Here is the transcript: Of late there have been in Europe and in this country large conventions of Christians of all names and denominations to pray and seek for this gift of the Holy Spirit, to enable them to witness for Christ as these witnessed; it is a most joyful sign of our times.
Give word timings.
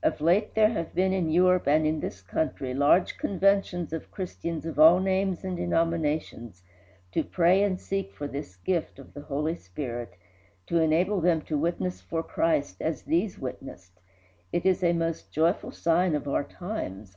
Of 0.00 0.20
late 0.20 0.54
there 0.54 0.68
have 0.68 0.94
been 0.94 1.12
in 1.12 1.28
Europe 1.28 1.66
and 1.66 1.84
in 1.84 1.98
this 1.98 2.22
country 2.22 2.72
large 2.72 3.18
conventions 3.18 3.92
of 3.92 4.12
Christians 4.12 4.64
of 4.64 4.78
all 4.78 5.00
names 5.00 5.42
and 5.42 5.56
denominations 5.56 6.62
to 7.10 7.24
pray 7.24 7.64
and 7.64 7.80
seek 7.80 8.12
for 8.12 8.28
this 8.28 8.54
gift 8.54 9.00
of 9.00 9.12
the 9.12 9.22
Holy 9.22 9.56
Spirit, 9.56 10.14
to 10.68 10.78
enable 10.80 11.20
them 11.20 11.40
to 11.46 11.58
witness 11.58 12.00
for 12.00 12.22
Christ 12.22 12.80
as 12.80 13.02
these 13.02 13.40
witnessed; 13.40 13.98
it 14.52 14.64
is 14.64 14.84
a 14.84 14.92
most 14.92 15.32
joyful 15.32 15.72
sign 15.72 16.14
of 16.14 16.28
our 16.28 16.44
times. 16.44 17.16